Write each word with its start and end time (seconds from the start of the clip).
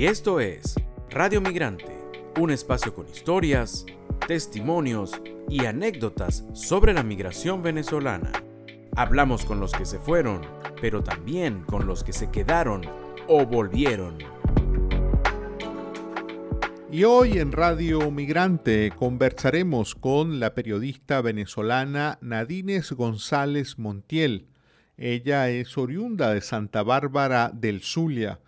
Y 0.00 0.06
esto 0.06 0.40
es 0.40 0.76
Radio 1.10 1.42
Migrante, 1.42 1.94
un 2.40 2.50
espacio 2.50 2.94
con 2.94 3.06
historias, 3.06 3.84
testimonios 4.26 5.20
y 5.46 5.66
anécdotas 5.66 6.42
sobre 6.54 6.94
la 6.94 7.02
migración 7.02 7.62
venezolana. 7.62 8.32
Hablamos 8.96 9.44
con 9.44 9.60
los 9.60 9.72
que 9.72 9.84
se 9.84 9.98
fueron, 9.98 10.40
pero 10.80 11.04
también 11.04 11.64
con 11.64 11.86
los 11.86 12.02
que 12.02 12.14
se 12.14 12.30
quedaron 12.30 12.80
o 13.28 13.44
volvieron. 13.44 14.16
Y 16.90 17.04
hoy 17.04 17.36
en 17.36 17.52
Radio 17.52 18.10
Migrante 18.10 18.94
conversaremos 18.96 19.94
con 19.94 20.40
la 20.40 20.54
periodista 20.54 21.20
venezolana 21.20 22.16
Nadines 22.22 22.92
González 22.92 23.78
Montiel. 23.78 24.46
Ella 24.96 25.50
es 25.50 25.76
oriunda 25.76 26.32
de 26.32 26.40
Santa 26.40 26.82
Bárbara 26.82 27.50
del 27.52 27.82
Zulia. 27.82 28.40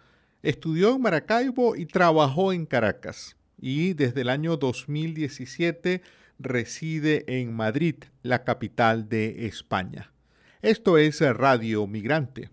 Estudió 0.43 0.97
en 0.97 1.03
Maracaibo 1.03 1.77
y 1.77 1.87
trabajó 1.87 2.53
en 2.53 2.67
Caracas. 2.67 3.37
Y 3.61 3.95
desde 3.95 4.23
el 4.23 4.29
año 4.29 4.57
2017 4.57 6.03
reside 6.41 7.25
en 7.41 7.55
Madrid, 7.55 7.95
la 8.25 8.43
capital 8.43 9.09
de 9.09 9.47
España. 9.47 10.13
Esto 10.61 10.99
es 10.99 11.21
Radio 11.21 11.87
Migrante. 11.87 12.51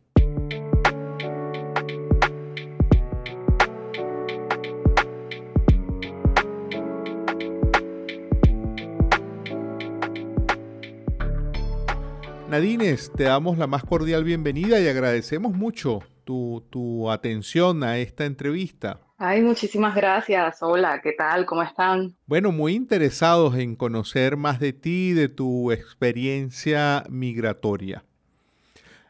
Nadines, 12.49 13.11
te 13.15 13.23
damos 13.23 13.57
la 13.57 13.65
más 13.65 13.83
cordial 13.83 14.23
bienvenida 14.23 14.79
y 14.79 14.87
agradecemos 14.87 15.53
mucho 15.53 16.03
tu, 16.29 16.63
tu, 16.69 17.09
atención 17.09 17.83
a 17.83 17.97
esta 17.97 18.25
entrevista. 18.25 18.99
Ay, 19.17 19.41
muchísimas 19.41 19.95
gracias. 19.95 20.61
Hola, 20.61 21.01
¿qué 21.01 21.11
tal? 21.13 21.47
¿Cómo 21.47 21.63
están? 21.63 22.15
Bueno, 22.27 22.51
muy 22.51 22.75
interesados 22.75 23.55
en 23.55 23.75
conocer 23.75 24.37
más 24.37 24.59
de 24.59 24.71
ti, 24.71 25.13
de 25.13 25.27
tu 25.27 25.71
experiencia 25.71 27.03
migratoria. 27.09 28.03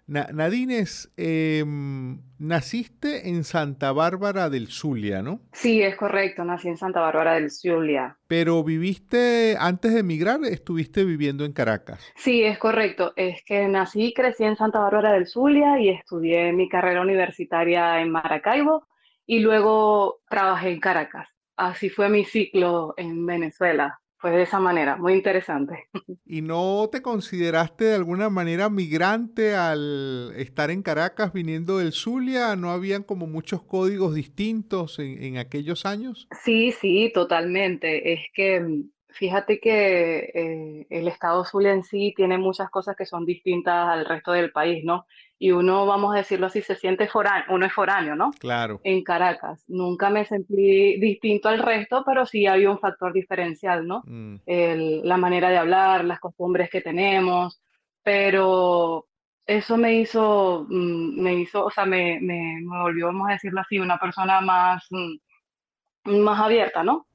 Nadines, 0.10 1.14
em, 1.18 2.20
naciste 2.40 3.30
en 3.30 3.44
Santa 3.44 3.92
Bárbara 3.92 4.50
del 4.50 4.68
Zulia, 4.68 5.22
¿no? 5.22 5.42
Sí, 5.54 5.84
es 5.84 5.96
correcto, 5.96 6.44
nací 6.44 6.68
en 6.68 6.78
Santa 6.78 7.00
Bárbara 7.00 7.36
del 7.36 7.52
Zulia. 7.52 8.18
Pero 8.28 8.64
viviste, 8.64 9.56
antes 9.60 9.94
de 9.94 10.00
emigrar, 10.00 10.40
estuviste 10.46 11.06
viviendo 11.06 11.46
en 11.46 11.54
Caracas. 11.54 12.12
Sí, 12.16 12.44
es 12.44 12.58
correcto. 12.58 13.14
Es 13.16 13.44
que 13.46 13.68
nací 13.68 14.06
y 14.06 14.14
crecí 14.14 14.44
en 14.44 14.56
Santa 14.56 14.80
Bárbara 14.80 15.14
del 15.14 15.28
Zulia 15.28 15.80
y 15.80 15.90
estudié 15.90 16.54
mi 16.54 16.68
carrera 16.68 17.02
universitaria 17.02 18.02
en 18.02 18.10
Maracaibo 18.10 18.88
y 19.28 19.42
luego 19.42 20.22
trabajé 20.28 20.72
en 20.72 20.80
Caracas. 20.80 21.28
Así 21.56 21.90
fue 21.90 22.10
mi 22.10 22.26
ciclo 22.26 22.96
en 22.98 23.26
Venezuela. 23.28 24.00
Fue 24.20 24.32
de 24.32 24.42
esa 24.42 24.60
manera, 24.60 24.98
muy 24.98 25.14
interesante. 25.14 25.88
¿Y 26.26 26.42
no 26.42 26.90
te 26.92 27.02
consideraste 27.02 27.86
de 27.86 27.96
alguna 27.96 28.30
manera 28.30 28.70
migrante 28.70 29.56
al 29.56 30.34
estar 30.36 30.72
en 30.72 30.84
Caracas 30.84 31.32
viniendo 31.32 31.78
del 31.78 31.94
Zulia? 31.94 32.56
¿No 32.58 32.72
habían 32.72 33.04
como 33.04 33.28
muchos 33.28 33.64
códigos 33.64 34.14
distintos 34.14 35.00
en, 35.00 35.24
en 35.24 35.38
aquellos 35.38 35.86
años? 35.86 36.28
Sí, 36.44 36.74
sí, 36.74 37.12
totalmente. 37.14 38.12
Es 38.14 38.20
que 38.34 38.60
mm, 38.60 38.90
fíjate 39.10 39.60
que 39.60 40.32
eh, 40.34 40.88
el 40.90 41.08
estado 41.08 41.46
Zulia 41.46 41.74
en 41.74 41.84
sí 41.84 42.14
tiene 42.16 42.38
muchas 42.38 42.70
cosas 42.70 42.96
que 42.96 43.06
son 43.06 43.26
distintas 43.26 43.90
al 43.90 44.06
resto 44.06 44.32
del 44.32 44.52
país, 44.52 44.84
¿no? 44.84 45.06
y 45.42 45.52
uno, 45.52 45.86
vamos 45.86 46.14
a 46.14 46.18
decirlo 46.18 46.48
así, 46.48 46.62
se 46.62 46.76
siente 46.76 47.08
foráneo, 47.08 47.46
uno 47.50 47.66
es 47.66 47.72
foráneo, 47.72 48.14
¿no? 48.14 48.32
Claro. 48.40 48.82
En 48.84 49.04
Caracas. 49.04 49.64
Nunca 49.70 50.10
me 50.10 50.26
sentí 50.26 51.00
distinto 51.00 51.48
al 51.48 51.60
resto, 51.60 52.04
pero 52.06 52.26
sí 52.26 52.46
había 52.46 52.70
un 52.70 52.80
factor 52.80 53.14
diferencial, 53.14 53.88
¿no? 53.88 54.04
Mm. 54.06 54.36
la 54.46 55.18
manera 55.18 55.50
de 55.50 55.58
hablar, 55.58 56.04
las 56.04 56.20
costumbres 56.20 56.70
que 56.70 56.82
tenemos, 56.82 57.62
pero 58.04 59.08
eso 59.46 59.78
me 59.78 59.96
hizo, 59.96 60.66
mm, 60.68 61.22
me 61.22 61.36
hizo, 61.36 61.66
o 61.66 61.72
sea, 61.72 61.86
me, 61.86 62.20
me, 62.20 62.62
volvió, 62.66 63.06
vamos 63.06 63.30
a 63.30 63.34
decirlo 63.34 63.62
así, 63.62 63.80
una 63.80 63.98
persona 63.98 64.42
más, 64.42 64.86
mm, 64.90 66.20
más 66.22 66.40
abierta, 66.42 66.84
¿no? 66.84 67.08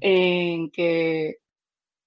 En 0.00 0.70
que 0.70 1.36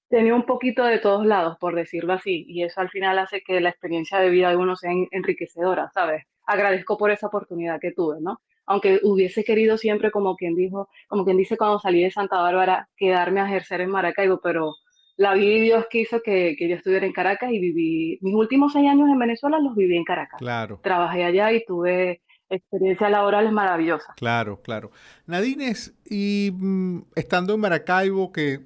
tenía 0.09 0.35
un 0.35 0.45
poquito 0.45 0.83
de 0.83 0.99
todos 0.99 1.25
lados, 1.25 1.57
por 1.59 1.75
decirlo 1.75 2.13
así, 2.13 2.45
y 2.47 2.63
eso 2.63 2.81
al 2.81 2.89
final 2.89 3.19
hace 3.19 3.41
que 3.41 3.61
la 3.61 3.69
experiencia 3.69 4.19
de 4.19 4.29
vida 4.29 4.49
de 4.49 4.57
uno 4.57 4.75
sea 4.75 4.91
enriquecedora, 5.11 5.89
¿sabes? 5.93 6.25
Agradezco 6.45 6.97
por 6.97 7.11
esa 7.11 7.27
oportunidad 7.27 7.79
que 7.79 7.91
tuve, 7.91 8.17
¿no? 8.19 8.41
Aunque 8.65 8.99
hubiese 9.03 9.43
querido 9.43 9.77
siempre, 9.77 10.11
como 10.11 10.35
quien 10.35 10.55
dijo, 10.55 10.89
como 11.07 11.25
quien 11.25 11.37
dice 11.37 11.57
cuando 11.57 11.79
salí 11.79 12.03
de 12.03 12.11
Santa 12.11 12.41
Bárbara, 12.41 12.89
quedarme 12.97 13.41
a 13.41 13.45
ejercer 13.45 13.81
en 13.81 13.91
Maracaibo, 13.91 14.39
pero 14.41 14.75
la 15.15 15.33
vida 15.33 15.51
y 15.51 15.61
Dios 15.61 15.85
quiso 15.89 16.21
que, 16.23 16.55
que 16.57 16.69
yo 16.69 16.75
estuviera 16.75 17.05
en 17.05 17.13
Caracas 17.13 17.51
y 17.51 17.59
viví, 17.59 18.19
mis 18.21 18.35
últimos 18.35 18.73
seis 18.73 18.89
años 18.89 19.09
en 19.09 19.19
Venezuela 19.19 19.59
los 19.59 19.75
viví 19.75 19.95
en 19.95 20.03
Caracas. 20.03 20.39
Claro. 20.39 20.79
Trabajé 20.81 21.23
allá 21.23 21.51
y 21.51 21.63
tuve 21.65 22.21
experiencias 22.49 23.11
laborales 23.11 23.51
maravillosas. 23.51 24.15
Claro, 24.15 24.61
claro. 24.61 24.91
Nadines, 25.27 25.93
y 26.09 26.51
mm, 26.53 27.01
estando 27.15 27.53
en 27.53 27.59
Maracaibo, 27.59 28.31
que 28.31 28.59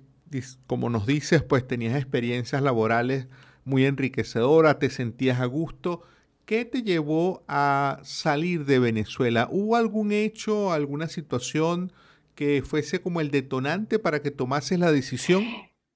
como 0.67 0.89
nos 0.89 1.05
dices, 1.05 1.43
pues 1.43 1.67
tenías 1.67 1.95
experiencias 1.95 2.61
laborales 2.61 3.27
muy 3.65 3.85
enriquecedoras, 3.85 4.79
te 4.79 4.89
sentías 4.89 5.39
a 5.39 5.45
gusto. 5.45 6.01
¿Qué 6.45 6.65
te 6.65 6.83
llevó 6.83 7.43
a 7.47 7.99
salir 8.03 8.65
de 8.65 8.79
Venezuela? 8.79 9.47
¿Hubo 9.49 9.75
algún 9.75 10.11
hecho, 10.11 10.71
alguna 10.71 11.07
situación 11.07 11.91
que 12.35 12.61
fuese 12.61 13.01
como 13.01 13.21
el 13.21 13.31
detonante 13.31 13.99
para 13.99 14.21
que 14.21 14.31
tomases 14.31 14.79
la 14.79 14.91
decisión? 14.91 15.43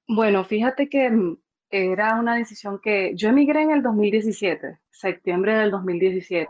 Bueno, 0.08 0.46
fíjate 0.46 0.88
que 0.88 1.10
mm, 1.10 1.38
era 1.70 2.20
una 2.20 2.36
decisión 2.36 2.80
que 2.82 3.12
yo 3.16 3.30
emigré 3.30 3.64
en 3.64 3.72
el 3.72 3.84
2017, 3.84 4.78
septiembre 4.90 5.58
del 5.58 5.72
2017, 5.72 6.50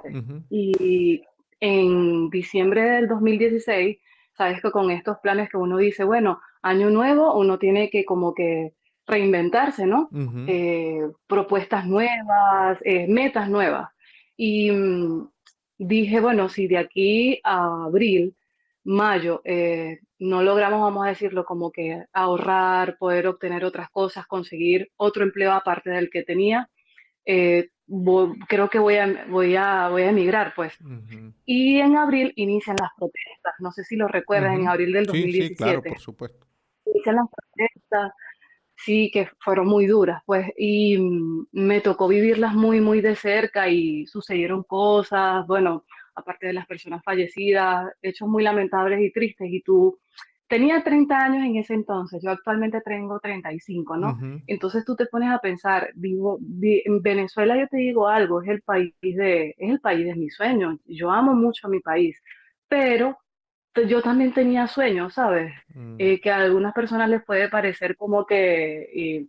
y 0.50 1.24
en 1.60 2.30
diciembre 2.30 2.84
del 2.84 3.08
2016, 3.08 3.98
sabes 4.38 4.62
que 4.62 4.72
con 4.72 4.92
estos 4.92 5.18
planes 5.20 5.50
que 5.50 5.58
uno 5.58 5.78
dice, 5.78 6.04
bueno, 6.04 6.40
año 6.62 6.90
nuevo 6.90 7.38
uno 7.38 7.58
tiene 7.58 7.90
que 7.90 8.06
como 8.06 8.34
que 8.34 8.74
reinventarse, 9.08 9.86
¿no? 9.86 10.10
Eh, 10.48 11.02
propuestas 11.28 11.86
nuevas, 11.88 12.78
eh, 12.84 13.08
metas 13.08 13.50
nuevas. 13.50 13.90
Y 14.36 14.70
mm, 14.72 15.30
dije, 15.78 16.20
bueno, 16.20 16.50
si 16.50 16.68
de 16.68 16.78
aquí 16.78 17.40
a 17.44 17.86
abril, 17.86 18.36
mayo, 18.84 19.42
eh, 19.46 20.00
no 20.20 20.44
logramos, 20.44 20.82
vamos 20.82 21.06
a 21.06 21.10
decirlo, 21.10 21.46
como 21.46 21.72
que 21.72 22.04
ahorrar, 22.14 22.98
poder 22.98 23.28
obtener 23.28 23.64
otras 23.66 23.90
cosas, 23.90 24.28
conseguir 24.28 24.92
otro 24.98 25.24
empleo 25.24 25.54
aparte 25.54 25.90
del 25.90 26.10
que 26.10 26.24
tenía, 26.24 26.70
creo 28.48 28.70
que 28.70 28.80
voy 28.80 28.98
a, 28.98 29.26
voy 29.30 29.56
a, 29.56 29.90
voy 29.90 30.04
a 30.04 30.10
emigrar, 30.10 30.54
pues. 30.56 30.78
Y 31.46 31.80
en 31.80 31.98
abril 31.98 32.34
inician 32.36 32.76
las 32.80 32.92
protestas, 32.98 33.54
no 33.60 33.72
sé 33.72 33.84
si 33.84 33.96
lo 33.96 34.08
recuerdan, 34.08 34.62
en 34.62 34.68
abril 34.68 34.94
del 34.94 35.06
2017. 35.06 35.48
Sí, 35.48 35.56
claro, 35.56 35.84
por 35.84 36.00
supuesto 36.00 36.48
las 37.12 37.28
protestas, 37.30 38.12
sí, 38.76 39.10
que 39.12 39.30
fueron 39.40 39.68
muy 39.68 39.88
duras, 39.88 40.22
pues, 40.26 40.52
y 40.58 40.98
mm, 40.98 41.48
me 41.52 41.82
tocó 41.82 42.08
vivirlas 42.08 42.54
muy, 42.54 42.82
muy 42.82 43.02
de 43.02 43.16
cerca 43.16 43.70
y 43.70 44.06
sucedieron 44.08 44.64
cosas, 44.64 45.46
bueno, 45.48 45.86
aparte 46.16 46.48
de 46.48 46.54
las 46.54 46.66
personas 46.66 47.04
fallecidas, 47.04 47.92
hechos 48.02 48.28
muy 48.28 48.44
lamentables 48.44 49.00
y 49.02 49.12
tristes, 49.12 49.48
y 49.52 49.62
tú, 49.62 50.00
tenía 50.48 50.84
30 50.84 51.18
años 51.18 51.46
en 51.46 51.58
ese 51.58 51.74
entonces, 51.74 52.22
yo 52.24 52.32
actualmente 52.32 52.82
tengo 52.82 53.20
35, 53.20 53.98
¿no? 53.98 54.18
Entonces 54.48 54.86
tú 54.86 54.96
te 54.96 55.06
pones 55.06 55.30
a 55.30 55.40
pensar, 55.40 55.90
digo, 55.94 56.40
en 56.62 57.02
Venezuela 57.02 57.58
yo 57.58 57.68
te 57.68 57.78
digo 57.78 58.08
algo, 58.08 58.42
es 58.42 58.50
el 58.50 58.62
país 58.62 58.94
de, 59.02 59.56
es 59.58 59.70
el 59.70 59.80
país 59.80 60.06
de 60.06 60.16
mis 60.16 60.36
sueños, 60.36 60.80
yo 60.86 61.12
amo 61.12 61.34
mucho 61.34 61.68
a 61.68 61.70
mi 61.70 61.80
país, 61.80 62.22
pero 62.68 63.18
yo 63.88 64.02
también 64.02 64.34
tenía 64.34 64.68
sueños, 64.68 65.14
¿sabes? 65.14 65.54
Mm. 65.74 65.96
Eh, 66.00 66.20
que 66.22 66.32
a 66.32 66.38
algunas 66.38 66.74
personas 66.74 67.10
les 67.10 67.24
puede 67.24 67.50
parecer 67.50 67.96
como 67.96 68.26
que, 68.26 69.28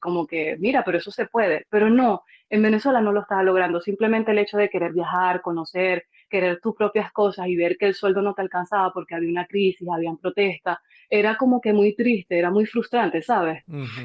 como 0.00 0.26
que, 0.26 0.56
mira, 0.58 0.84
pero 0.84 0.98
eso 0.98 1.10
se 1.10 1.26
puede, 1.26 1.66
pero 1.68 1.90
no, 1.90 2.22
en 2.50 2.62
Venezuela 2.62 3.00
no 3.00 3.12
lo 3.12 3.22
estaba 3.22 3.42
logrando, 3.42 3.80
simplemente 3.80 4.30
el 4.30 4.38
hecho 4.38 4.58
de 4.58 4.68
querer 4.68 4.92
viajar, 4.92 5.40
conocer, 5.40 6.04
querer 6.32 6.60
tus 6.60 6.74
propias 6.74 7.12
cosas 7.12 7.46
y 7.46 7.56
ver 7.56 7.76
que 7.76 7.86
el 7.86 7.94
sueldo 7.94 8.22
no 8.22 8.32
te 8.32 8.40
alcanzaba 8.40 8.90
porque 8.90 9.14
había 9.14 9.28
una 9.28 9.46
crisis, 9.46 9.86
habían 9.86 10.16
protestas, 10.16 10.78
era 11.10 11.36
como 11.36 11.60
que 11.60 11.74
muy 11.74 11.94
triste, 11.94 12.38
era 12.38 12.50
muy 12.50 12.64
frustrante, 12.64 13.20
¿sabes? 13.20 13.62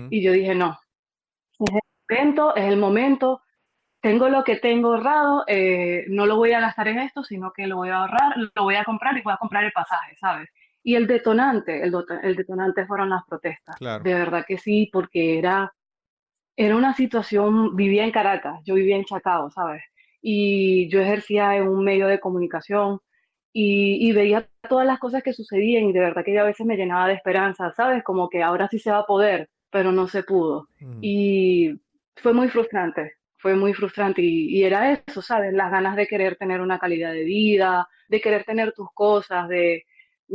Y 0.09 0.21
yo 0.21 0.33
dije, 0.33 0.53
no, 0.53 0.77
es 1.57 1.73
el 1.73 1.81
momento, 2.09 2.55
es 2.55 2.65
el 2.65 2.77
momento, 2.77 3.41
tengo 4.01 4.27
lo 4.27 4.43
que 4.43 4.57
tengo 4.57 4.93
ahorrado, 4.93 5.45
eh, 5.47 6.03
no 6.09 6.25
lo 6.25 6.35
voy 6.35 6.51
a 6.51 6.59
gastar 6.59 6.89
en 6.89 6.99
esto, 6.99 7.23
sino 7.23 7.53
que 7.53 7.65
lo 7.65 7.77
voy 7.77 7.89
a 7.89 7.99
ahorrar, 7.99 8.35
lo 8.37 8.63
voy 8.63 8.75
a 8.75 8.83
comprar 8.83 9.17
y 9.17 9.21
voy 9.21 9.33
a 9.33 9.37
comprar 9.37 9.63
el 9.63 9.71
pasaje, 9.71 10.17
¿sabes? 10.17 10.49
Y 10.83 10.95
el 10.95 11.07
detonante, 11.07 11.81
el, 11.81 11.93
el 12.23 12.35
detonante 12.35 12.85
fueron 12.85 13.09
las 13.09 13.23
protestas. 13.25 13.77
De 14.03 14.13
verdad 14.13 14.45
que 14.45 14.57
sí, 14.57 14.89
porque 14.91 15.39
era, 15.39 15.73
era 16.57 16.75
una 16.75 16.93
situación, 16.93 17.75
vivía 17.75 18.03
en 18.03 18.11
Caracas, 18.11 18.59
yo 18.65 18.75
vivía 18.75 18.97
en 18.97 19.05
Chacao, 19.05 19.49
¿sabes? 19.49 19.81
Y 20.29 20.89
yo 20.89 20.99
ejercía 20.99 21.55
en 21.55 21.69
un 21.69 21.85
medio 21.85 22.05
de 22.05 22.19
comunicación 22.19 22.99
y, 23.53 24.11
veía 24.11 24.45
todas 24.67 24.85
las 24.85 24.99
cosas 24.99 25.23
que 25.23 25.31
sucedían 25.31 25.85
y 25.85 25.93
de 25.93 26.01
verdad 26.01 26.25
que 26.25 26.33
yo 26.33 26.41
a 26.41 26.43
veces 26.43 26.65
me 26.65 26.75
llenaba 26.75 27.07
de 27.07 27.13
esperanza, 27.13 27.71
¿sabes? 27.71 28.03
Como 28.03 28.27
que 28.27 28.43
ahora 28.43 28.67
sí 28.67 28.77
se 28.77 28.91
va 28.91 28.97
a 28.97 29.05
poder, 29.05 29.49
pero 29.71 29.93
no 29.93 30.09
se 30.09 30.23
pudo. 30.23 30.67
Mm. 30.81 30.99
Y 31.01 31.79
fue 32.17 32.33
muy 32.33 32.49
frustrante, 32.49 33.13
fue 33.37 33.55
muy 33.55 33.73
frustrante 33.73 34.21
y, 34.21 34.65
era 34.65 34.91
eso, 34.91 35.21
¿sabes? 35.21 35.53
Las 35.53 35.71
ganas 35.71 35.95
de 35.95 36.07
querer 36.07 36.35
tener 36.35 36.59
una 36.59 36.77
calidad 36.77 37.13
de 37.13 37.23
vida, 37.23 37.87
de 38.09 38.19
querer 38.19 38.43
tener 38.43 38.73
tus 38.73 38.89
cosas, 38.93 39.47
de... 39.47 39.85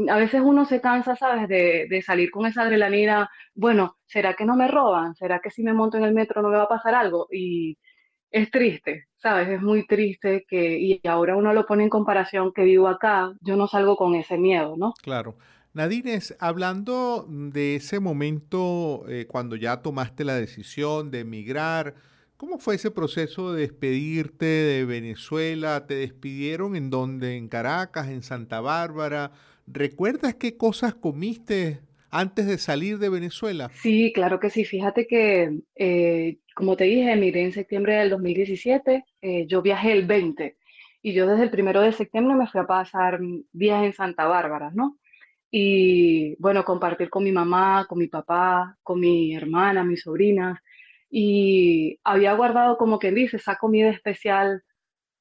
A 0.09 0.17
veces 0.17 0.41
uno 0.43 0.65
se 0.65 0.81
cansa, 0.81 1.17
¿sabes? 1.17 1.49
De, 1.49 1.87
de 1.91 2.01
salir 2.01 2.31
con 2.31 2.47
esa 2.47 2.63
adrenalina, 2.63 3.29
bueno, 3.55 3.99
¿será 4.07 4.33
que 4.33 4.47
no 4.47 4.57
me 4.57 4.69
roban? 4.69 5.15
¿Será 5.17 5.41
que 5.41 5.51
si 5.51 5.63
me 5.63 5.75
monto 5.75 5.99
en 5.99 6.05
el 6.05 6.15
metro 6.15 6.41
no 6.41 6.49
me 6.49 6.57
va 6.57 6.63
a 6.63 6.69
pasar 6.69 6.95
algo? 6.95 7.29
Y 7.31 7.77
es 8.33 8.51
triste, 8.51 9.09
¿sabes? 9.19 9.49
Es 9.49 9.63
muy 9.63 9.87
triste 9.87 10.45
que, 10.49 10.79
y 10.79 11.01
ahora 11.07 11.37
uno 11.37 11.53
lo 11.53 11.67
pone 11.67 11.85
en 11.85 11.91
comparación 11.91 12.53
que 12.53 12.65
vivo 12.65 12.89
acá, 12.89 13.33
yo 13.41 13.57
no 13.57 13.69
salgo 13.69 13.97
con 13.97 14.15
ese 14.15 14.39
miedo, 14.39 14.75
¿no? 14.77 14.95
Claro. 15.03 15.37
Nadines, 15.75 16.35
hablando 16.39 17.27
de 17.29 17.77
ese 17.77 18.01
momento 18.01 19.05
eh, 19.09 19.27
cuando 19.27 19.57
ya 19.57 19.81
tomaste 19.81 20.25
la 20.25 20.35
decisión 20.35 21.11
de 21.11 21.21
emigrar, 21.21 21.95
¿cómo 22.37 22.59
fue 22.59 22.75
ese 22.75 22.91
proceso 22.91 23.53
de 23.53 23.63
despedirte 23.63 24.45
de 24.45 24.85
Venezuela? 24.85 25.87
¿Te 25.87 25.95
despidieron 25.95 26.75
en 26.75 26.91
dónde? 26.91 27.37
¿En 27.37 27.49
Caracas? 27.49 28.09
¿En 28.09 28.23
Santa 28.23 28.61
Bárbara? 28.61 29.33
¿Recuerdas 29.67 30.35
qué 30.35 30.57
cosas 30.57 30.95
comiste 30.95 31.81
antes 32.13 32.47
de 32.47 32.59
salir 32.59 32.99
de 32.99 33.09
Venezuela? 33.09 33.71
Sí, 33.75 34.13
claro 34.15 34.39
que 34.39 34.51
sí. 34.51 34.65
Fíjate 34.65 35.07
que, 35.07 35.59
eh, 35.75 36.39
como 36.55 36.77
te 36.77 36.85
dije, 36.85 37.11
emigré 37.13 37.43
en 37.43 37.53
septiembre 37.53 37.97
del 37.97 38.11
2017, 38.11 39.05
eh, 39.23 39.47
yo 39.49 39.63
viajé 39.63 39.93
el 39.93 40.07
20 40.07 40.59
y 41.03 41.15
yo 41.15 41.27
desde 41.27 41.45
el 41.45 41.51
primero 41.51 41.81
de 41.81 41.93
septiembre 41.93 42.37
me 42.37 42.47
fui 42.47 42.61
a 42.61 42.67
pasar 42.67 43.19
días 43.53 43.83
en 43.85 43.93
Santa 43.93 44.27
Bárbara, 44.27 44.71
¿no? 44.75 44.99
Y 45.51 46.37
bueno, 46.41 46.65
compartir 46.65 47.11
con 47.11 47.25
mi 47.25 47.33
mamá, 47.33 47.87
con 47.89 47.99
mi 47.99 48.09
papá, 48.09 48.79
con 48.83 49.01
mi 49.01 49.35
hermana, 49.35 49.85
mis 49.85 50.03
sobrinas. 50.03 50.59
Y 51.11 51.99
había 52.05 52.35
guardado, 52.35 52.77
como 52.79 52.99
quien 52.99 53.15
dice, 53.15 53.37
esa 53.39 53.57
comida 53.57 53.91
especial 53.91 54.63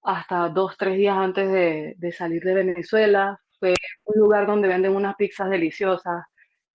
hasta 0.03 0.49
dos, 0.49 0.77
tres 0.77 0.97
días 0.97 1.17
antes 1.17 1.51
de, 1.51 1.95
de 1.97 2.11
salir 2.11 2.43
de 2.43 2.53
Venezuela. 2.55 3.39
Fue 3.59 3.73
un 4.05 4.19
lugar 4.21 4.47
donde 4.47 4.67
venden 4.67 4.95
unas 4.95 5.15
pizzas 5.15 5.49
deliciosas, 5.49 6.23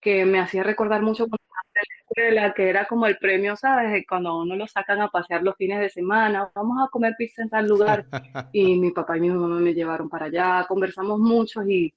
que 0.06 0.24
me 0.24 0.38
hacía 0.38 0.62
recordar 0.62 1.02
mucho 1.02 1.26
cuando 1.26 1.44
la 1.74 1.82
escuela, 1.98 2.54
que 2.54 2.68
era 2.70 2.86
como 2.86 3.08
el 3.08 3.18
premio, 3.18 3.56
¿sabes? 3.56 4.04
Cuando 4.08 4.38
uno 4.38 4.54
lo 4.54 4.68
sacan 4.68 5.00
a 5.00 5.08
pasear 5.08 5.42
los 5.42 5.56
fines 5.56 5.80
de 5.80 5.88
semana, 5.88 6.48
vamos 6.54 6.78
a 6.80 6.88
comer 6.88 7.14
pizza 7.18 7.42
en 7.42 7.50
tal 7.50 7.66
lugar. 7.66 8.06
Y 8.52 8.78
mi 8.78 8.92
papá 8.92 9.16
y 9.16 9.22
mi 9.22 9.30
mamá 9.30 9.58
me 9.58 9.74
llevaron 9.74 10.08
para 10.08 10.26
allá, 10.26 10.64
conversamos 10.68 11.18
mucho 11.18 11.60
y 11.64 11.92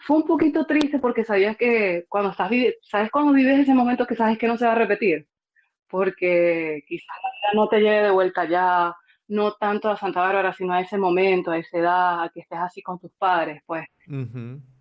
fue 0.00 0.18
un 0.18 0.26
poquito 0.26 0.66
triste 0.66 0.98
porque 0.98 1.24
sabías 1.24 1.56
que 1.56 2.04
cuando 2.10 2.32
estás, 2.32 2.50
¿sabes 2.82 3.10
cuando 3.10 3.32
vives 3.32 3.60
ese 3.60 3.72
momento 3.72 4.06
que 4.06 4.16
sabes 4.16 4.36
que 4.36 4.46
no 4.46 4.58
se 4.58 4.66
va 4.66 4.72
a 4.72 4.82
repetir? 4.84 5.26
Porque 5.88 6.84
quizás 6.86 7.16
no 7.54 7.68
te 7.68 7.80
lleve 7.80 8.02
de 8.02 8.10
vuelta 8.10 8.44
ya, 8.44 8.94
no 9.28 9.52
tanto 9.54 9.88
a 9.88 9.96
Santa 9.96 10.20
Bárbara, 10.20 10.52
sino 10.52 10.74
a 10.74 10.82
ese 10.82 10.98
momento, 10.98 11.52
a 11.52 11.56
esa 11.56 11.78
edad, 11.78 12.22
a 12.22 12.28
que 12.28 12.40
estés 12.40 12.58
así 12.58 12.82
con 12.82 12.98
tus 12.98 13.12
padres, 13.12 13.62
pues. 13.64 13.86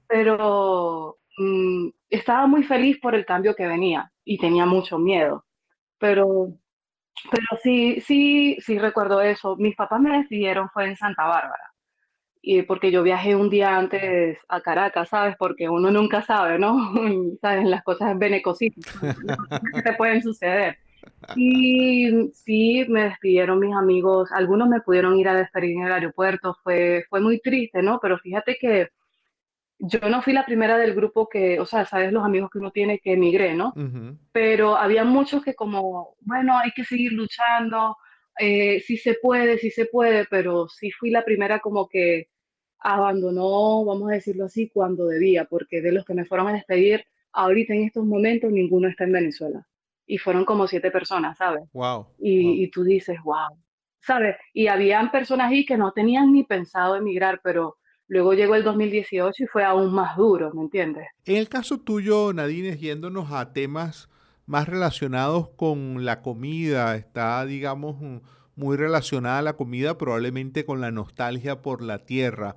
Pero 0.09 1.19
Mm, 1.39 1.91
estaba 2.09 2.47
muy 2.47 2.63
feliz 2.63 2.99
por 2.99 3.15
el 3.15 3.25
cambio 3.25 3.55
que 3.55 3.65
venía 3.65 4.11
y 4.25 4.37
tenía 4.37 4.65
mucho 4.65 4.99
miedo. 4.99 5.45
Pero, 5.97 6.53
pero 7.31 7.45
sí, 7.63 8.01
sí, 8.01 8.57
sí 8.59 8.77
recuerdo 8.77 9.21
eso. 9.21 9.55
Mis 9.55 9.75
papás 9.75 10.01
me 10.01 10.17
decidieron 10.19 10.69
fue 10.69 10.85
en 10.85 10.97
Santa 10.97 11.23
Bárbara. 11.25 11.73
Y 12.41 12.63
porque 12.63 12.91
yo 12.91 13.03
viajé 13.03 13.35
un 13.35 13.49
día 13.49 13.77
antes 13.77 14.37
a 14.49 14.61
Caracas, 14.61 15.09
¿sabes? 15.09 15.35
Porque 15.37 15.69
uno 15.69 15.91
nunca 15.91 16.21
sabe, 16.23 16.59
¿no? 16.59 16.93
¿Sabes? 17.41 17.65
Las 17.65 17.83
cosas 17.83 18.17
benecositas 18.19 18.83
que 18.99 19.81
te 19.83 19.93
pueden 19.93 20.21
suceder. 20.21 20.77
Y 21.37 22.31
sí, 22.33 22.85
me 22.89 23.05
despidieron 23.05 23.59
mis 23.59 23.73
amigos, 23.75 24.31
algunos 24.33 24.67
me 24.67 24.81
pudieron 24.81 25.17
ir 25.17 25.29
a 25.29 25.35
despedir 25.35 25.71
en 25.77 25.85
el 25.85 25.91
aeropuerto, 25.93 26.57
fue, 26.63 27.05
fue 27.09 27.21
muy 27.21 27.39
triste, 27.39 27.81
¿no? 27.81 27.99
Pero 28.01 28.17
fíjate 28.17 28.57
que 28.59 28.89
yo 29.79 29.99
no 30.09 30.21
fui 30.21 30.33
la 30.33 30.45
primera 30.45 30.77
del 30.77 30.93
grupo 30.93 31.29
que, 31.29 31.59
o 31.59 31.65
sea, 31.65 31.85
sabes 31.85 32.11
los 32.11 32.25
amigos 32.25 32.49
que 32.51 32.59
uno 32.59 32.71
tiene 32.71 32.99
que 32.99 33.13
emigré, 33.13 33.55
¿no? 33.55 33.73
Pero 34.33 34.75
había 34.75 35.05
muchos 35.05 35.43
que 35.43 35.55
como, 35.55 36.15
bueno, 36.19 36.57
hay 36.57 36.71
que 36.71 36.83
seguir 36.83 37.13
luchando, 37.13 37.95
eh, 38.37 38.81
sí 38.81 38.97
se 38.97 39.15
puede, 39.15 39.57
sí 39.57 39.71
se 39.71 39.85
puede, 39.85 40.25
pero 40.29 40.67
sí 40.67 40.91
fui 40.91 41.11
la 41.11 41.23
primera 41.23 41.59
como 41.59 41.87
que 41.87 42.27
abandonó, 42.79 43.85
vamos 43.85 44.09
a 44.09 44.15
decirlo 44.15 44.45
así, 44.45 44.69
cuando 44.69 45.07
debía, 45.07 45.45
porque 45.45 45.81
de 45.81 45.93
los 45.93 46.05
que 46.05 46.13
me 46.13 46.25
fueron 46.25 46.47
a 46.47 46.53
despedir, 46.53 47.05
ahorita 47.31 47.73
en 47.73 47.85
estos 47.85 48.05
momentos 48.05 48.51
ninguno 48.51 48.89
está 48.89 49.05
en 49.05 49.13
Venezuela. 49.13 49.65
Y 50.05 50.17
fueron 50.17 50.43
como 50.43 50.67
siete 50.67 50.91
personas, 50.91 51.37
¿sabes? 51.37 51.63
Wow. 51.71 52.07
Y, 52.19 52.63
y 52.63 52.71
tú 52.71 52.83
dices, 52.83 53.17
wow, 53.23 53.57
¿sabes? 54.01 54.35
Y 54.53 54.67
habían 54.67 55.11
personas 55.11 55.51
ahí 55.51 55.65
que 55.65 55.77
no 55.77 55.91
tenían 55.93 56.33
ni 56.33 56.43
pensado 56.43 56.95
emigrar, 56.95 57.39
pero 57.43 57.77
Luego 58.09 58.33
llegó 58.33 58.55
el 58.55 58.63
2018 58.63 59.43
y 59.43 59.47
fue 59.47 59.63
aún 59.63 59.93
más 59.93 60.17
duro, 60.17 60.51
¿me 60.53 60.61
entiendes? 60.63 61.07
En 61.25 61.35
el 61.35 61.47
caso 61.47 61.79
tuyo, 61.79 62.33
Nadine, 62.33 62.75
yéndonos 62.75 63.31
a 63.31 63.53
temas 63.53 64.09
más 64.47 64.67
relacionados 64.67 65.49
con 65.55 66.03
la 66.03 66.23
comida, 66.23 66.95
está, 66.95 67.45
digamos, 67.45 67.97
muy 68.55 68.77
relacionada 68.77 69.43
la 69.43 69.53
comida 69.53 69.99
probablemente 69.99 70.65
con 70.65 70.81
la 70.81 70.89
nostalgia 70.89 71.61
por 71.61 71.83
la 71.83 71.99
tierra. 71.99 72.55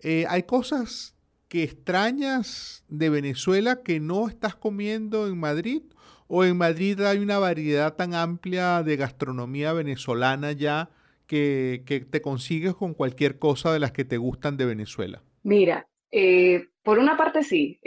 Eh, 0.00 0.26
¿Hay 0.28 0.42
cosas 0.42 1.16
que 1.48 1.62
extrañas 1.62 2.84
de 2.88 3.08
Venezuela 3.08 3.82
que 3.82 4.00
no 4.00 4.28
estás 4.28 4.54
comiendo 4.54 5.26
en 5.26 5.40
Madrid? 5.40 5.82
¿O 6.28 6.44
en 6.44 6.58
Madrid 6.58 7.00
hay 7.00 7.20
una 7.20 7.38
variedad 7.38 7.94
tan 7.96 8.12
amplia 8.12 8.82
de 8.82 8.98
gastronomía 8.98 9.72
venezolana 9.72 10.52
ya 10.52 10.90
que, 11.30 12.06
te 12.10 12.20
consigues 12.20 12.74
con 12.74 12.94
cualquier 12.94 13.38
cosa 13.38 13.72
de 13.72 13.78
las 13.78 13.92
que 13.92 14.04
te 14.04 14.16
gustan 14.16 14.56
de 14.56 14.66
Venezuela? 14.66 15.22
Mira, 15.44 15.86
eh, 16.10 16.66
por 16.82 16.98
una 16.98 17.16
parte 17.16 17.44
sí, 17.44 17.78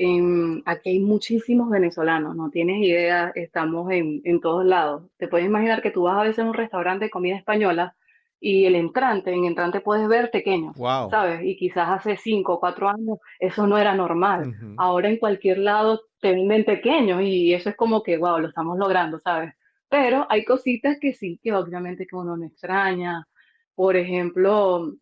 aquí 0.65 0.89
hay 0.91 0.99
muchísimos 0.99 1.69
venezolanos, 1.69 2.37
no 2.37 2.49
tienes 2.49 2.77
idea, 2.77 3.33
estamos 3.35 3.91
en, 3.91 4.21
en, 4.23 4.39
todos 4.39 4.65
lados. 4.65 5.09
Te 5.17 5.27
puedes 5.27 5.45
imaginar 5.45 5.81
que 5.81 5.91
tú 5.91 6.03
vas 6.03 6.17
a 6.17 6.23
veces 6.23 6.39
a 6.39 6.47
un 6.47 6.53
restaurante 6.53 7.05
de 7.05 7.11
comida 7.11 7.35
española 7.35 7.95
y 8.39 8.65
el 8.65 8.75
entrante, 8.75 9.33
en 9.33 9.45
entrante 9.45 9.81
puedes 9.81 10.07
ver 10.07 10.31
pequeños, 10.31 10.75
¿sabes? 10.77 11.41
Y 11.43 11.57
quizás 11.57 11.89
hace 11.89 12.15
cinco 12.17 12.53
o 12.53 12.59
cuatro 12.59 12.89
años 12.89 13.17
eso 13.39 13.67
no 13.67 13.77
era 13.77 13.93
normal. 13.93 14.53
Ahora 14.77 15.09
en 15.09 15.17
cualquier 15.17 15.57
lado 15.57 16.01
te 16.21 16.31
venden 16.31 16.63
pequeños 16.63 17.21
y 17.21 17.53
eso 17.53 17.69
es 17.69 17.75
como 17.75 18.03
que, 18.03 18.17
wow, 18.17 18.39
lo 18.39 18.47
estamos 18.47 18.77
logrando, 18.77 19.19
¿sabes? 19.19 19.53
Pero 19.89 20.25
hay 20.29 20.43
cositas 20.45 20.97
que 20.99 21.13
sí, 21.13 21.39
que 21.43 21.53
obviamente 21.53 22.05
que 22.05 22.15
uno 22.15 22.35
no 22.35 22.45
extraña, 22.45 23.27
por 23.75 23.95
ejemplo, 23.95 24.93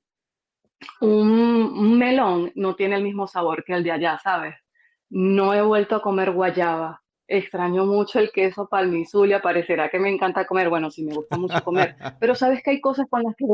un, 1.01 1.97
melón 1.97 2.51
no 2.55 2.75
tiene 2.75 2.95
el 2.95 3.03
mismo 3.03 3.27
sabor 3.27 3.63
que 3.63 3.73
el 3.73 3.83
de 3.83 3.91
allá, 3.91 4.19
¿sabes? 4.23 4.55
No 5.09 5.53
he 5.53 5.61
vuelto 5.61 5.95
a 5.95 6.01
comer 6.01 6.31
guayaba. 6.31 7.01
Extraño 7.27 7.85
mucho 7.85 8.19
el 8.19 8.31
queso 8.31 8.67
palmizulia, 8.67 9.41
parecerá 9.41 9.89
que 9.89 9.99
me 9.99 10.09
encanta 10.09 10.45
comer, 10.45 10.69
bueno, 10.69 10.91
sí 10.91 11.03
me 11.03 11.13
gusta 11.13 11.37
mucho 11.37 11.63
comer, 11.63 11.95
pero 12.19 12.35
sabes 12.35 12.61
que 12.61 12.71
hay 12.71 12.81
cosas 12.81 13.07
con 13.09 13.23
las 13.23 13.35
que, 13.35 13.45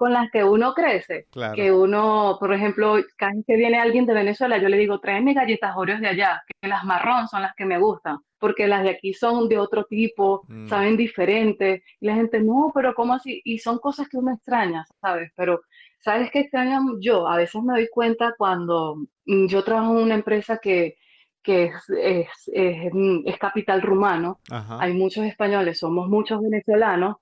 con 0.00 0.14
las 0.14 0.30
que 0.30 0.42
uno 0.42 0.72
crece, 0.72 1.26
que 1.54 1.70
uno, 1.70 2.38
por 2.40 2.54
ejemplo, 2.54 2.96
cada 3.18 3.34
vez 3.34 3.44
que 3.46 3.56
viene 3.56 3.78
alguien 3.78 4.06
de 4.06 4.14
Venezuela, 4.14 4.56
yo 4.56 4.70
le 4.70 4.78
digo, 4.78 4.98
tráeme 4.98 5.34
galletas 5.34 5.76
Oreos 5.76 6.00
de 6.00 6.08
allá, 6.08 6.42
que 6.46 6.68
las 6.68 6.84
marrón 6.84 7.28
son 7.28 7.42
las 7.42 7.54
que 7.54 7.66
me 7.66 7.78
gustan 7.78 8.16
porque 8.38 8.66
las 8.66 8.82
de 8.82 8.88
aquí 8.92 9.12
son 9.12 9.46
de 9.50 9.58
otro 9.58 9.84
tipo, 9.84 10.46
mm. 10.48 10.68
saben 10.68 10.96
diferente, 10.96 11.82
y 12.00 12.06
la 12.06 12.14
gente, 12.14 12.40
no, 12.40 12.72
pero 12.74 12.94
¿cómo 12.94 13.12
así? 13.12 13.42
Y 13.44 13.58
son 13.58 13.78
cosas 13.78 14.08
que 14.08 14.16
uno 14.16 14.32
extraña, 14.32 14.86
¿sabes? 15.02 15.30
Pero, 15.36 15.60
¿sabes 15.98 16.30
qué 16.30 16.40
extraño 16.40 16.80
yo? 16.98 17.28
A 17.28 17.36
veces 17.36 17.62
me 17.62 17.74
doy 17.74 17.88
cuenta 17.92 18.34
cuando 18.38 18.96
mm, 19.26 19.48
yo 19.48 19.62
trabajo 19.62 19.98
en 19.98 20.04
una 20.04 20.14
empresa 20.14 20.56
que, 20.56 20.96
que 21.42 21.64
es, 21.64 21.90
es, 21.90 22.28
es, 22.54 23.38
capital 23.38 23.82
rumano, 23.82 24.40
hay 24.48 24.94
muchos 24.94 25.26
españoles, 25.26 25.78
somos 25.78 26.08
muchos 26.08 26.40
venezolanos, 26.40 27.16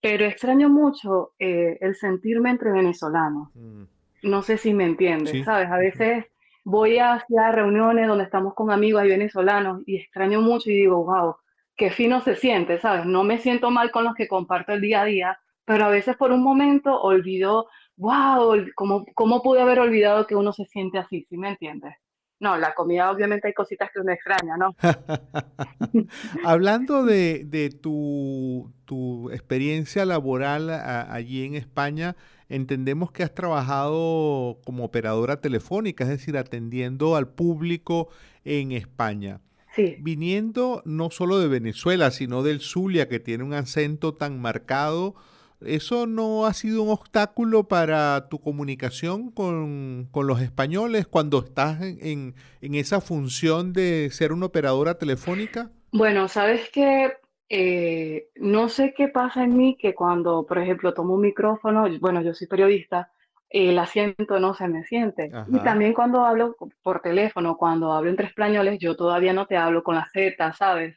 pero 0.00 0.24
extraño 0.24 0.68
mucho 0.68 1.32
eh, 1.38 1.78
el 1.80 1.94
sentirme 1.94 2.50
entre 2.50 2.72
venezolanos. 2.72 3.50
Mm. 3.54 3.84
No 4.22 4.42
sé 4.42 4.58
si 4.58 4.74
me 4.74 4.84
entiendes, 4.84 5.44
¿sabes? 5.44 5.70
A 5.70 5.78
veces 5.78 6.26
voy 6.64 6.98
hacia 6.98 7.52
reuniones 7.52 8.06
donde 8.06 8.24
estamos 8.24 8.54
con 8.54 8.70
amigos 8.70 9.04
y 9.04 9.08
venezolanos 9.08 9.82
y 9.86 9.96
extraño 9.96 10.42
mucho 10.42 10.70
y 10.70 10.74
digo, 10.74 11.04
wow, 11.04 11.36
qué 11.76 11.90
fino 11.90 12.20
se 12.20 12.36
siente, 12.36 12.78
¿sabes? 12.78 13.06
No 13.06 13.24
me 13.24 13.38
siento 13.38 13.70
mal 13.70 13.90
con 13.90 14.04
los 14.04 14.14
que 14.14 14.28
comparto 14.28 14.72
el 14.72 14.82
día 14.82 15.02
a 15.02 15.04
día, 15.06 15.40
pero 15.64 15.86
a 15.86 15.88
veces 15.88 16.16
por 16.16 16.32
un 16.32 16.42
momento 16.42 17.00
olvido, 17.00 17.68
wow, 17.96 18.54
¿cómo, 18.74 19.06
cómo 19.14 19.42
pude 19.42 19.62
haber 19.62 19.78
olvidado 19.78 20.26
que 20.26 20.36
uno 20.36 20.52
se 20.52 20.66
siente 20.66 20.98
así? 20.98 21.26
¿Sí 21.30 21.38
me 21.38 21.48
entiendes? 21.48 21.94
No, 22.40 22.56
la 22.56 22.74
comida 22.74 23.10
obviamente 23.10 23.48
hay 23.48 23.52
cositas 23.52 23.90
que 23.92 24.00
uno 24.00 24.12
extraña, 24.12 24.56
¿no? 24.56 24.74
Hablando 26.44 27.04
de, 27.04 27.70
tu, 27.80 29.30
experiencia 29.30 30.06
laboral 30.06 30.70
allí 30.70 31.44
en 31.44 31.54
España, 31.54 32.16
entendemos 32.48 33.12
que 33.12 33.22
has 33.22 33.34
trabajado 33.34 34.58
como 34.64 34.84
operadora 34.84 35.42
telefónica, 35.42 36.04
es 36.04 36.10
decir, 36.10 36.38
atendiendo 36.38 37.14
al 37.14 37.28
público 37.28 38.08
en 38.44 38.72
España. 38.72 39.40
Sí. 39.76 39.96
Viniendo 40.00 40.82
no 40.86 41.10
solo 41.10 41.38
de 41.38 41.46
Venezuela, 41.46 42.10
sino 42.10 42.42
del 42.42 42.60
Zulia, 42.60 43.06
que 43.06 43.20
tiene 43.20 43.44
un 43.44 43.52
acento 43.52 44.14
tan 44.14 44.40
marcado, 44.40 45.14
¿Eso 45.60 46.06
no 46.06 46.46
ha 46.46 46.54
sido 46.54 46.82
un 46.82 46.90
obstáculo 46.90 47.64
para 47.64 48.28
tu 48.28 48.40
comunicación 48.40 49.30
con, 49.30 50.08
los 50.14 50.40
españoles 50.40 51.06
cuando 51.06 51.40
estás 51.40 51.80
en, 51.82 52.34
esa 52.60 53.00
función 53.00 53.72
de 53.72 54.08
ser 54.10 54.32
una 54.32 54.46
operadora 54.46 54.94
telefónica? 54.94 55.70
Bueno, 55.92 56.28
sabes 56.28 56.70
que 56.70 57.12
eh, 57.48 58.28
no 58.36 58.68
sé 58.68 58.94
qué 58.96 59.08
pasa 59.08 59.44
en 59.44 59.56
mí 59.56 59.76
que 59.78 59.94
cuando, 59.94 60.46
por 60.46 60.58
ejemplo, 60.58 60.94
tomo 60.94 61.14
un 61.14 61.20
micrófono, 61.20 61.86
bueno, 62.00 62.22
yo 62.22 62.32
soy 62.32 62.46
periodista, 62.46 63.10
el 63.50 63.78
asiento 63.78 64.38
no 64.38 64.54
se 64.54 64.68
me 64.68 64.84
siente. 64.84 65.30
Y 65.48 65.58
también 65.58 65.92
cuando 65.92 66.24
hablo 66.24 66.56
por 66.82 67.00
teléfono, 67.00 67.56
cuando 67.56 67.92
hablo 67.92 68.08
entre 68.08 68.28
españoles, 68.28 68.78
yo 68.78 68.96
todavía 68.96 69.32
no 69.32 69.46
te 69.46 69.56
hablo 69.56 69.82
con 69.82 69.96
la 69.96 70.08
Z, 70.12 70.52
¿sabes? 70.52 70.96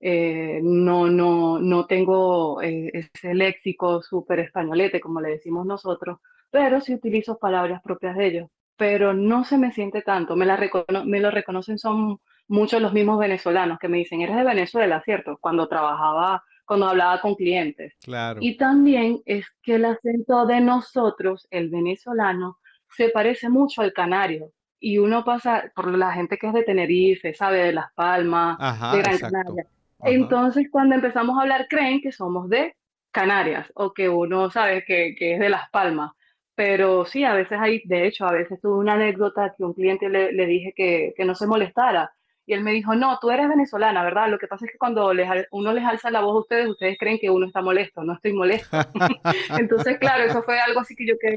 Eh, 0.00 0.60
no, 0.62 1.08
no, 1.08 1.58
no 1.58 1.86
tengo 1.86 2.60
eh, 2.62 2.90
ese 2.92 3.34
léxico 3.34 4.02
súper 4.02 4.40
españolete, 4.40 5.00
como 5.00 5.20
le 5.20 5.30
decimos 5.30 5.66
nosotros, 5.66 6.18
pero 6.50 6.80
sí 6.80 6.94
utilizo 6.94 7.38
palabras 7.38 7.82
propias 7.82 8.16
de 8.16 8.26
ellos. 8.26 8.50
Pero 8.76 9.14
no 9.14 9.44
se 9.44 9.56
me 9.56 9.72
siente 9.72 10.02
tanto, 10.02 10.36
me, 10.36 10.44
la 10.44 10.58
me 11.04 11.20
lo 11.20 11.30
reconocen 11.30 11.78
son 11.78 12.20
muchos 12.48 12.80
los 12.80 12.92
mismos 12.92 13.18
venezolanos 13.18 13.78
que 13.78 13.88
me 13.88 13.98
dicen, 13.98 14.20
eres 14.20 14.36
de 14.36 14.44
Venezuela, 14.44 15.02
¿cierto? 15.02 15.38
Cuando 15.40 15.66
trabajaba, 15.66 16.44
cuando 16.66 16.86
hablaba 16.86 17.20
con 17.20 17.34
clientes. 17.34 17.94
Claro. 18.02 18.38
Y 18.42 18.56
también 18.56 19.22
es 19.24 19.46
que 19.62 19.76
el 19.76 19.86
acento 19.86 20.46
de 20.46 20.60
nosotros, 20.60 21.46
el 21.50 21.70
venezolano, 21.70 22.58
se 22.90 23.08
parece 23.08 23.48
mucho 23.48 23.82
al 23.82 23.92
canario 23.92 24.52
y 24.78 24.98
uno 24.98 25.24
pasa 25.24 25.72
por 25.74 25.96
la 25.96 26.12
gente 26.12 26.36
que 26.36 26.46
es 26.48 26.52
de 26.52 26.62
Tenerife, 26.62 27.34
sabe, 27.34 27.58
de 27.58 27.72
Las 27.72 27.92
Palmas, 27.94 28.58
de 28.92 28.98
Gran 28.98 29.18
Canaria. 29.18 29.66
Entonces, 30.06 30.68
cuando 30.70 30.94
empezamos 30.94 31.38
a 31.38 31.42
hablar, 31.42 31.66
creen 31.68 32.00
que 32.00 32.12
somos 32.12 32.48
de 32.48 32.76
Canarias 33.10 33.70
o 33.74 33.92
que 33.92 34.08
uno 34.08 34.50
sabe 34.50 34.84
que, 34.84 35.16
es 35.18 35.40
de 35.40 35.48
Las 35.48 35.70
Palmas. 35.70 36.12
Pero 36.54 37.04
sí, 37.04 37.24
a 37.24 37.34
veces 37.34 37.58
hay, 37.60 37.82
de 37.84 38.06
hecho, 38.06 38.26
a 38.26 38.32
veces 38.32 38.60
tuve 38.60 38.78
una 38.78 38.94
anécdota 38.94 39.54
que 39.56 39.64
un 39.64 39.74
cliente 39.74 40.08
le, 40.08 40.46
dije 40.46 40.72
que, 40.74 41.24
no 41.24 41.34
se 41.34 41.46
molestara. 41.46 42.12
Y 42.48 42.52
él 42.52 42.62
me 42.62 42.72
dijo, 42.72 42.94
no, 42.94 43.18
tú 43.20 43.30
eres 43.30 43.48
venezolana, 43.48 44.04
¿verdad? 44.04 44.28
Lo 44.28 44.38
que 44.38 44.46
pasa 44.46 44.66
es 44.66 44.70
que 44.70 44.78
cuando 44.78 45.10
uno 45.50 45.72
les 45.72 45.84
alza 45.84 46.10
la 46.10 46.20
voz 46.20 46.36
a 46.36 46.40
ustedes, 46.40 46.68
ustedes 46.68 46.96
creen 46.96 47.18
que 47.18 47.28
uno 47.28 47.46
está 47.46 47.60
molesto. 47.60 48.04
No 48.04 48.14
estoy 48.14 48.34
molesto. 48.34 48.76
Entonces, 49.58 49.98
claro, 49.98 50.24
eso 50.24 50.42
fue 50.42 50.60
algo 50.60 50.80
así 50.80 50.94
que 50.94 51.06
yo 51.06 51.14
que 51.18 51.34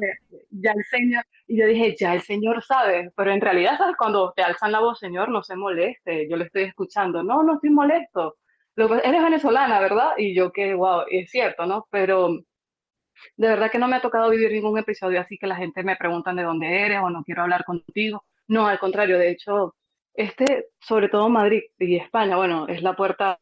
ya 0.52 0.72
el 0.72 0.84
señor, 0.86 1.24
y 1.48 1.58
yo 1.58 1.66
dije, 1.66 1.96
ya 2.00 2.14
el 2.14 2.22
señor 2.22 2.62
sabe. 2.64 3.12
Pero 3.16 3.32
en 3.32 3.42
realidad, 3.42 3.78
¿sabes? 3.78 3.96
Cuando 3.98 4.34
te 4.36 4.44
alzan 4.44 4.72
la 4.72 4.82
voz, 4.82 5.00
señor, 5.00 5.30
no 5.30 5.42
se 5.42 5.56
moleste. 5.56 6.30
Yo 6.30 6.38
le 6.38 6.46
estoy 6.46 6.64
escuchando. 6.64 7.24
No, 7.24 7.42
no 7.42 7.56
estoy 7.56 7.72
molesto 7.72 8.36
eres 8.86 9.24
venezolana, 9.24 9.80
¿verdad? 9.80 10.12
Y 10.18 10.34
yo 10.36 10.52
que, 10.52 10.74
wow, 10.74 11.04
es 11.10 11.30
cierto, 11.32 11.66
¿no? 11.66 11.88
Pero 11.90 12.40
de 13.38 13.48
verdad 13.48 13.72
que 13.72 13.80
no 13.80 13.88
me 13.88 13.98
ha 13.98 14.02
tocado 14.02 14.30
vivir 14.30 14.52
ningún 14.52 14.78
episodio 14.78 15.20
así 15.20 15.38
que 15.38 15.48
la 15.48 15.56
gente 15.56 15.84
me 15.84 15.96
pregunta 15.96 16.34
de 16.34 16.44
dónde 16.44 16.86
eres 16.86 17.00
o 17.02 17.10
no 17.10 17.24
quiero 17.24 17.44
hablar 17.44 17.66
contigo. 17.66 18.24
No, 18.48 18.68
al 18.68 18.80
contrario, 18.80 19.18
de 19.18 19.30
hecho, 19.30 19.76
este, 20.14 20.68
sobre 20.80 21.10
todo 21.10 21.30
Madrid 21.30 21.62
y 21.78 21.96
España, 21.98 22.36
bueno, 22.38 22.68
es 22.68 22.82
la 22.82 22.96
puerta 22.96 23.40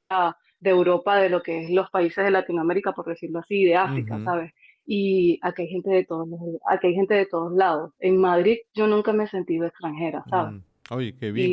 de 0.59 0.69
Europa 0.69 1.17
de 1.17 1.29
lo 1.29 1.41
que 1.41 1.63
es 1.63 1.69
los 1.69 1.89
países 1.89 2.23
de 2.23 2.31
Latinoamérica, 2.31 2.93
por 2.93 3.05
decirlo 3.05 3.39
así, 3.39 3.63
de 3.63 3.75
África, 3.75 4.19
¿sabes? 4.23 4.53
Y 4.85 5.39
aquí 5.41 5.63
hay 5.63 5.67
gente 5.69 5.89
de 5.89 6.05
todos, 6.05 6.27
aquí 6.67 6.87
hay 6.87 6.95
gente 6.95 7.13
de 7.13 7.25
todos 7.25 7.53
lados. 7.53 7.93
En 7.99 8.17
Madrid 8.17 8.57
yo 8.73 8.87
nunca 8.87 9.13
me 9.13 9.25
he 9.25 9.27
sentido 9.27 9.65
extranjera, 9.65 10.23
¿sabes? 10.29 10.53
Mm. 10.53 10.66
Oye, 10.89 11.15
qué 11.19 11.31
bien. 11.31 11.51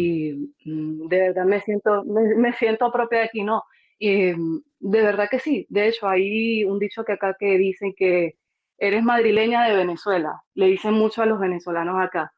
Y 0.64 0.71
mm, 0.71 1.09
de 1.09 1.19
verdad 1.19 1.45
me 1.45 1.61
siento, 1.61 2.05
me, 2.05 2.53
siento 2.55 2.91
propia 2.93 3.21
de 3.21 3.25
aquí, 3.25 3.43
no. 3.43 3.64
Y 3.99 4.33
mm, 4.33 4.62
de 4.81 5.03
verdad 5.03 5.29
que 5.31 5.38
sí. 5.38 5.67
De 5.69 5.88
hecho, 5.88 6.09
hay 6.09 6.64
un 6.64 6.79
dicho 6.79 7.05
que 7.05 7.12
acá 7.12 7.37
que 7.38 7.59
dicen 7.59 7.95
que 7.97 8.37
eres 8.79 9.03
madrileña 9.03 9.69
de 9.69 9.76
Venezuela. 9.76 10.43
Le 10.55 10.67
dicen 10.67 10.95
mucho 10.95 11.23
a 11.23 11.26
los 11.26 11.41
venezolanos 11.41 12.00
acá. 12.00 12.33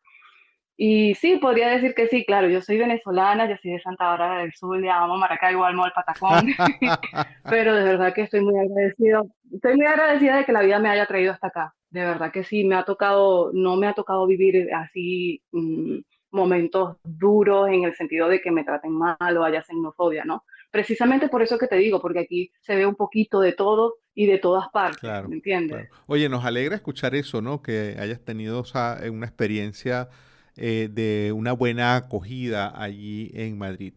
Y 0.78 1.14
sí, 1.14 1.38
podría 1.38 1.70
decir 1.70 1.94
que 1.94 2.06
sí, 2.08 2.24
claro, 2.26 2.48
yo 2.50 2.60
soy 2.60 2.76
venezolana, 2.76 3.48
yo 3.48 3.56
soy 3.62 3.72
de 3.72 3.80
Santa 3.80 4.08
Bárbara 4.08 4.42
del 4.42 4.52
Sur, 4.52 4.78
le 4.78 4.90
amo 4.90 5.16
Maracaibo, 5.16 5.64
amo 5.64 5.84
al 5.84 5.92
Patacón, 5.92 6.48
pero 7.44 7.74
de 7.74 7.82
verdad 7.82 8.12
que 8.12 8.22
estoy 8.22 8.40
muy 8.40 8.58
agradecido, 8.58 9.26
estoy 9.50 9.76
muy 9.76 9.86
agradecida 9.86 10.36
de 10.36 10.44
que 10.44 10.52
la 10.52 10.60
vida 10.60 10.78
me 10.78 10.90
haya 10.90 11.06
traído 11.06 11.32
hasta 11.32 11.46
acá, 11.46 11.74
de 11.88 12.00
verdad 12.00 12.30
que 12.30 12.44
sí, 12.44 12.64
me 12.64 12.74
ha 12.74 12.84
tocado, 12.84 13.52
no 13.54 13.76
me 13.76 13.86
ha 13.86 13.94
tocado 13.94 14.26
vivir 14.26 14.68
así 14.74 15.42
mm, 15.52 16.00
momentos 16.30 16.96
duros 17.02 17.68
en 17.68 17.84
el 17.84 17.94
sentido 17.94 18.28
de 18.28 18.40
que 18.40 18.50
me 18.50 18.64
traten 18.64 18.92
mal 18.92 19.36
o 19.36 19.44
haya 19.44 19.62
xenofobia, 19.62 20.24
¿no? 20.24 20.44
Precisamente 20.70 21.28
por 21.28 21.42
eso 21.42 21.58
que 21.58 21.68
te 21.68 21.76
digo, 21.76 22.00
porque 22.00 22.20
aquí 22.20 22.52
se 22.60 22.76
ve 22.76 22.86
un 22.86 22.96
poquito 22.96 23.40
de 23.40 23.52
todo 23.52 23.94
y 24.14 24.26
de 24.26 24.38
todas 24.38 24.68
partes, 24.70 25.10
¿me 25.28 25.36
entiendes? 25.36 25.88
Oye, 26.06 26.28
nos 26.28 26.44
alegra 26.44 26.74
escuchar 26.76 27.14
eso, 27.14 27.40
¿no? 27.40 27.62
Que 27.62 27.96
hayas 27.98 28.20
tenido 28.24 28.64
eh, 29.02 29.10
una 29.10 29.26
experiencia 29.26 30.08
eh, 30.56 30.88
de 30.90 31.32
una 31.32 31.52
buena 31.52 31.96
acogida 31.96 32.72
allí 32.74 33.30
en 33.34 33.58
Madrid. 33.58 33.94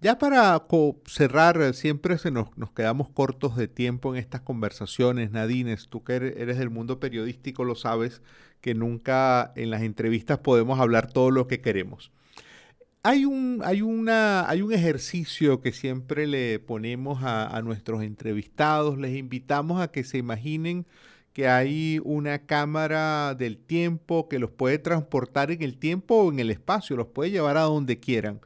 Ya 0.00 0.18
para 0.18 0.66
cerrar, 1.06 1.74
siempre 1.74 2.16
se 2.16 2.30
nos, 2.30 2.56
nos, 2.56 2.72
quedamos 2.72 3.10
cortos 3.10 3.54
de 3.56 3.68
tiempo 3.68 4.14
en 4.14 4.18
estas 4.18 4.40
conversaciones. 4.40 5.30
Nadines, 5.30 5.88
tú 5.88 6.02
que 6.04 6.14
eres 6.14 6.58
del 6.58 6.70
mundo 6.70 6.98
periodístico 7.00 7.64
lo 7.64 7.74
sabes, 7.74 8.22
que 8.62 8.74
nunca 8.74 9.52
en 9.56 9.68
las 9.68 9.82
entrevistas 9.82 10.38
podemos 10.38 10.80
hablar 10.80 11.12
todo 11.12 11.30
lo 11.30 11.46
que 11.46 11.60
queremos. 11.60 12.12
Hay 13.02 13.26
un, 13.26 13.60
hay 13.62 13.82
una, 13.82 14.48
hay 14.48 14.62
un 14.62 14.72
ejercicio 14.72 15.60
que 15.60 15.72
siempre 15.72 16.26
le 16.26 16.58
ponemos 16.60 17.22
a 17.22 17.60
nuestros 17.62 18.02
entrevistados, 18.02 18.98
les 18.98 19.16
invitamos 19.16 19.82
a 19.82 19.88
que 19.88 20.04
se 20.04 20.18
imaginen 20.18 20.86
que 21.32 21.48
hay 21.48 22.00
una 22.04 22.46
cámara 22.46 23.34
del 23.34 23.58
tiempo 23.58 24.28
que 24.28 24.38
los 24.38 24.50
puede 24.50 24.78
transportar 24.78 25.50
en 25.50 25.62
el 25.62 25.78
tiempo 25.78 26.16
o 26.16 26.32
en 26.32 26.40
el 26.40 26.50
espacio, 26.50 26.96
los 26.96 27.08
puede 27.08 27.30
llevar 27.30 27.56
a 27.56 27.62
donde 27.62 28.00
quieran. 28.00 28.40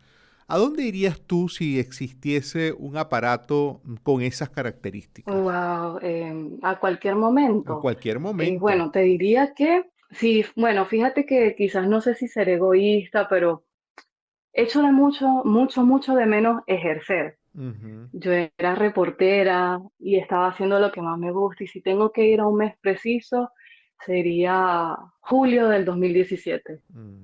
¿A 0.46 0.58
dónde 0.58 0.82
irías 0.82 1.20
tú 1.20 1.48
si 1.48 1.78
existiese 1.78 2.72
un 2.72 2.96
aparato 2.96 3.80
con 4.02 4.22
esas 4.22 4.50
características? 4.50 5.34
Wow, 5.34 5.98
em, 6.02 6.58
a 6.62 6.78
cualquier 6.78 7.14
momento. 7.14 7.74
A 7.74 7.80
cualquier 7.80 8.18
momento. 8.20 8.60
bueno, 8.60 8.90
te 8.90 9.00
diría 9.00 9.54
que 9.54 9.84
Sí, 10.14 10.44
bueno, 10.54 10.86
fíjate 10.86 11.26
que 11.26 11.54
quizás 11.56 11.88
no 11.88 12.00
sé 12.00 12.14
si 12.14 12.28
ser 12.28 12.48
egoísta, 12.48 13.28
pero 13.28 13.64
echo 14.52 14.82
de 14.82 14.92
mucho, 14.92 15.26
mucho, 15.44 15.84
mucho 15.84 16.14
de 16.14 16.26
menos 16.26 16.62
ejercer. 16.66 17.38
Yo 18.12 18.32
era 18.32 18.74
reportera 18.74 19.78
y 20.00 20.16
estaba 20.16 20.48
haciendo 20.48 20.80
lo 20.80 20.90
que 20.90 21.00
más 21.00 21.16
me 21.18 21.30
gusta 21.30 21.62
y 21.62 21.68
si 21.68 21.80
tengo 21.80 22.10
que 22.10 22.26
ir 22.26 22.40
a 22.40 22.48
un 22.48 22.56
mes 22.56 22.74
preciso, 22.80 23.50
sería 24.04 24.96
julio 25.20 25.68
del 25.68 25.84
2017. 25.84 26.80
Mm. 26.88 27.22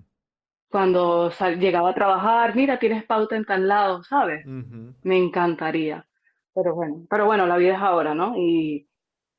Cuando 0.70 1.30
llegaba 1.58 1.90
a 1.90 1.94
trabajar, 1.94 2.54
mira, 2.54 2.78
tienes 2.78 3.04
pauta 3.04 3.36
en 3.36 3.44
tal 3.44 3.66
lado, 3.66 4.04
¿sabes? 4.04 4.46
Me 4.46 5.18
encantaría. 5.18 6.06
Pero 6.54 6.74
bueno, 6.74 7.06
pero 7.10 7.26
bueno, 7.26 7.46
la 7.46 7.56
vida 7.56 7.74
es 7.74 7.80
ahora, 7.80 8.14
¿no? 8.14 8.34
Y 8.36 8.88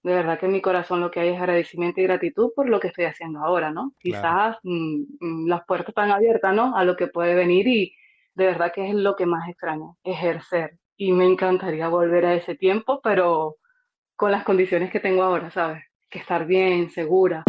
de 0.04 0.14
verdad 0.14 0.40
que 0.40 0.48
en 0.48 0.52
mi 0.52 0.62
corazón 0.62 1.00
lo 1.00 1.12
que 1.12 1.20
hay 1.20 1.30
es 1.30 1.40
agradecimiento 1.40 2.02
y 2.02 2.04
gratitud 2.04 2.52
por 2.56 2.68
lo 2.68 2.80
que 2.80 2.88
estoy 2.88 3.06
haciendo 3.06 3.40
ahora, 3.40 3.72
¿no? 3.72 3.94
Quizás 4.00 4.58
mm, 4.64 5.04
mm, 5.20 5.48
las 5.48 5.64
puertas 5.66 5.90
están 5.90 6.12
abiertas, 6.12 6.54
¿no? 6.54 6.76
A 6.76 6.84
lo 6.84 6.96
que 6.96 7.08
puede 7.08 7.36
venir 7.36 7.68
y 7.68 7.96
de 8.34 8.46
verdad 8.46 8.72
que 8.74 8.90
es 8.90 8.96
lo 8.96 9.16
que 9.16 9.26
más 9.26 9.48
extraño, 9.48 9.98
ejercer. 10.04 10.78
Y 10.98 11.12
me 11.12 11.26
encantaría 11.26 11.88
volver 11.88 12.26
a 12.26 12.34
ese 12.36 12.56
tiempo, 12.56 13.00
pero 13.02 13.58
con 14.16 14.32
las 14.32 14.44
condiciones 14.44 14.92
que 14.92 15.00
tengo 15.00 15.24
ahora, 15.24 15.50
¿sabes? 15.52 15.84
Que 16.10 16.20
estar 16.20 16.46
bien, 16.46 16.90
segura. 16.90 17.44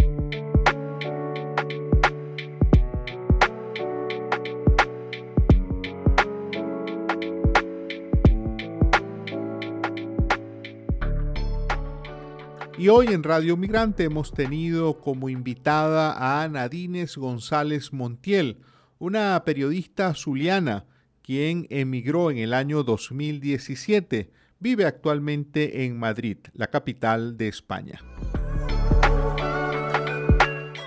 Y 12.83 12.89
hoy 12.89 13.07
en 13.13 13.23
Radio 13.23 13.57
Migrante 13.57 14.03
hemos 14.03 14.35
tenido 14.35 14.99
como 14.99 15.29
invitada 15.29 16.43
a 16.43 16.49
Nadines 16.49 17.17
González 17.17 17.93
Montiel, 17.93 18.59
una 18.99 19.41
periodista 19.45 20.13
zuliana 20.15 20.85
quien 21.23 21.69
emigró 21.71 22.33
en 22.33 22.39
el 22.39 22.53
año 22.53 22.83
2017. 22.83 24.33
Vive 24.59 24.85
actualmente 24.85 25.85
en 25.85 25.97
Madrid, 25.97 26.39
la 26.55 26.67
capital 26.67 27.37
de 27.37 27.47
España. 27.47 28.01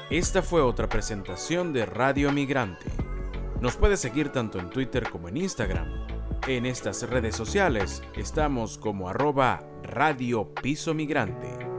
Esta 0.09 0.41
fue 0.41 0.61
otra 0.61 0.89
presentación 0.89 1.71
de 1.71 1.85
Radio 1.85 2.29
Migrante. 2.33 2.87
Nos 3.61 3.77
puede 3.77 3.95
seguir 3.95 4.33
tanto 4.33 4.59
en 4.59 4.69
Twitter 4.69 5.09
como 5.09 5.29
en 5.29 5.37
Instagram. 5.37 5.87
En 6.45 6.65
estas 6.65 7.03
redes 7.03 7.37
sociales 7.37 8.03
estamos 8.17 8.77
como 8.77 9.07
arroba 9.07 9.65
Radio 9.81 10.53
Piso 10.61 10.93
Migrante. 10.93 11.74